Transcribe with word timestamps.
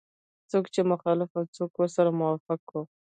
څوک 0.49 0.65
یې 0.75 0.81
مخالف 0.91 1.29
او 1.39 1.43
څوک 1.55 1.71
ورسره 1.77 2.17
موافق 2.19 2.61
وو. 2.71 2.81